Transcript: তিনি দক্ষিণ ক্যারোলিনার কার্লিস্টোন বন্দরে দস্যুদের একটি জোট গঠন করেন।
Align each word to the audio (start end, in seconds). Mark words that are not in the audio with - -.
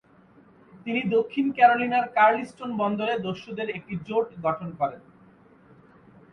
তিনি 0.85 1.01
দক্ষিণ 1.15 1.45
ক্যারোলিনার 1.51 2.05
কার্লিস্টোন 2.17 2.71
বন্দরে 2.77 3.13
দস্যুদের 3.25 3.67
একটি 3.69 3.93
জোট 4.07 4.27
গঠন 4.45 4.69
করেন। 4.79 5.01